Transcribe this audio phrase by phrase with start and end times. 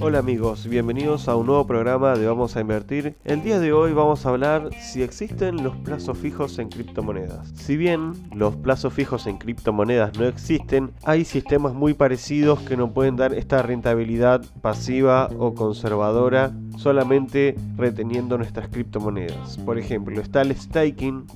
[0.00, 3.16] Hola amigos, bienvenidos a un nuevo programa de Vamos a Invertir.
[3.24, 7.48] El día de hoy vamos a hablar si existen los plazos fijos en criptomonedas.
[7.56, 12.92] Si bien los plazos fijos en criptomonedas no existen, hay sistemas muy parecidos que nos
[12.92, 19.58] pueden dar esta rentabilidad pasiva o conservadora solamente reteniendo nuestras criptomonedas.
[19.58, 21.26] Por ejemplo, está el staking,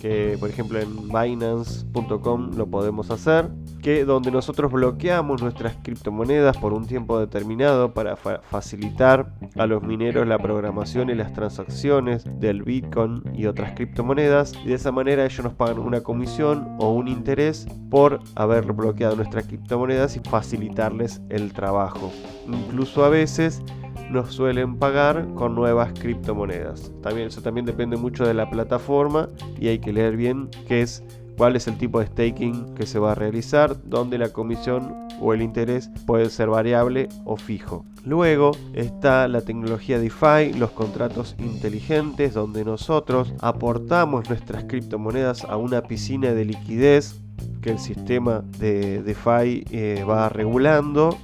[0.00, 3.48] que por ejemplo en Binance.com lo podemos hacer,
[3.82, 10.26] que donde nosotros bloqueamos nuestras criptomonedas por un tiempo determinado para facilitar a los mineros
[10.26, 15.44] la programación y las transacciones del Bitcoin y otras criptomonedas y de esa manera ellos
[15.44, 21.52] nos pagan una comisión o un interés por haber bloqueado nuestras criptomonedas y facilitarles el
[21.52, 22.12] trabajo.
[22.46, 23.62] Incluso a veces
[24.10, 26.92] nos suelen pagar con nuevas criptomonedas.
[27.02, 31.02] También eso también depende mucho de la plataforma y hay que leer bien qué es
[31.38, 35.32] cuál es el tipo de staking que se va a realizar, donde la comisión o
[35.32, 37.86] el interés puede ser variable o fijo.
[38.04, 45.82] Luego está la tecnología DeFi, los contratos inteligentes, donde nosotros aportamos nuestras criptomonedas a una
[45.82, 47.20] piscina de liquidez
[47.62, 51.16] que el sistema de DeFi eh, va regulando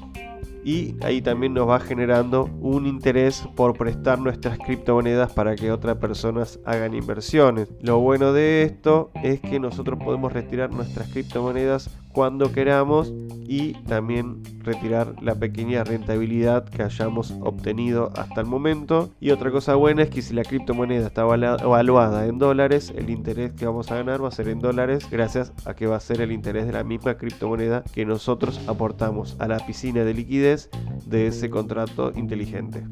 [0.64, 5.98] y ahí también nos va generando un interés por prestar nuestras criptomonedas para que otras
[5.98, 7.68] personas hagan inversiones.
[7.80, 13.12] Lo bueno de esto es que nosotros podemos retirar nuestras criptomonedas cuando queramos
[13.46, 19.10] y también retirar la pequeña rentabilidad que hayamos obtenido hasta el momento.
[19.20, 23.52] Y otra cosa buena es que si la criptomoneda está evaluada en dólares, el interés
[23.52, 26.20] que vamos a ganar va a ser en dólares gracias a que va a ser
[26.22, 30.70] el interés de la misma criptomoneda que nosotros aportamos a la piscina de liquidez
[31.04, 32.84] de ese contrato inteligente.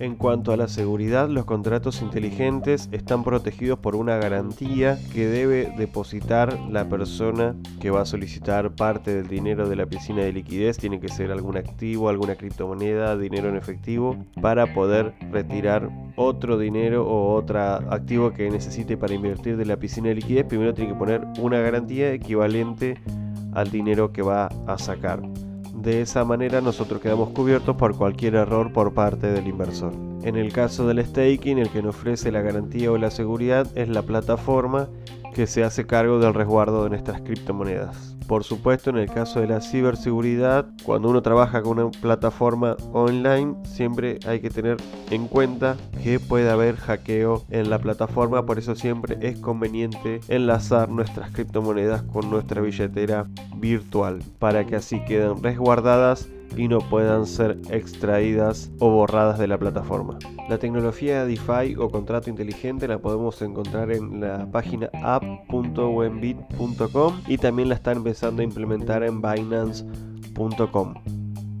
[0.00, 5.72] En cuanto a la seguridad, los contratos inteligentes están protegidos por una garantía que debe
[5.76, 10.78] depositar la persona que va a solicitar parte del dinero de la piscina de liquidez.
[10.78, 17.04] Tiene que ser algún activo, alguna criptomoneda, dinero en efectivo, para poder retirar otro dinero
[17.04, 20.44] o otro activo que necesite para invertir de la piscina de liquidez.
[20.44, 23.00] Primero tiene que poner una garantía equivalente
[23.52, 25.20] al dinero que va a sacar.
[25.80, 29.92] De esa manera nosotros quedamos cubiertos por cualquier error por parte del inversor.
[30.24, 33.88] En el caso del staking, el que nos ofrece la garantía o la seguridad es
[33.88, 34.88] la plataforma
[35.34, 38.16] que se hace cargo del resguardo de nuestras criptomonedas.
[38.26, 43.54] Por supuesto, en el caso de la ciberseguridad, cuando uno trabaja con una plataforma online,
[43.64, 44.76] siempre hay que tener
[45.10, 50.90] en cuenta que puede haber hackeo en la plataforma, por eso siempre es conveniente enlazar
[50.90, 53.26] nuestras criptomonedas con nuestra billetera
[53.58, 59.58] virtual para que así queden resguardadas y no puedan ser extraídas o borradas de la
[59.58, 60.18] plataforma.
[60.48, 67.68] La tecnología DeFi o contrato inteligente la podemos encontrar en la página app.wembit.com y también
[67.68, 70.94] la están empezando a implementar en binance.com.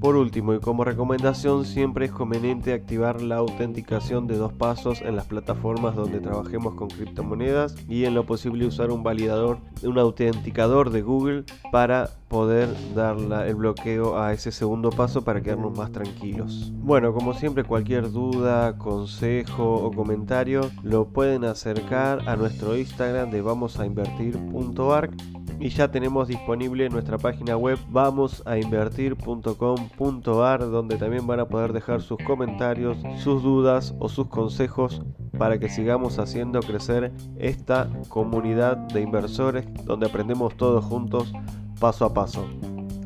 [0.00, 5.16] Por último y como recomendación siempre es conveniente activar la autenticación de dos pasos en
[5.16, 10.90] las plataformas donde trabajemos con criptomonedas y en lo posible usar un validador, un autenticador
[10.90, 13.16] de Google para poder dar
[13.46, 16.72] el bloqueo a ese segundo paso para quedarnos más tranquilos.
[16.76, 23.42] Bueno, como siempre cualquier duda, consejo o comentario lo pueden acercar a nuestro Instagram de
[23.42, 32.00] vamosainvertir.arc y ya tenemos disponible nuestra página web vamosainvertir.com.ar donde también van a poder dejar
[32.00, 35.02] sus comentarios, sus dudas o sus consejos
[35.36, 41.32] para que sigamos haciendo crecer esta comunidad de inversores donde aprendemos todos juntos
[41.80, 42.46] paso a paso.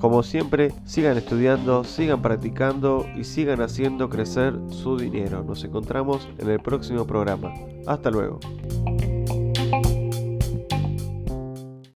[0.03, 5.45] Como siempre, sigan estudiando, sigan practicando y sigan haciendo crecer su dinero.
[5.45, 7.55] Nos encontramos en el próximo programa.
[7.87, 8.41] Hasta luego.